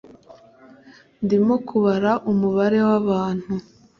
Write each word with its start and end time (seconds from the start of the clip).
ndimo 1.23 1.55
kubara 1.67 2.11
umubare 2.31 2.79
wabantu 2.87 3.53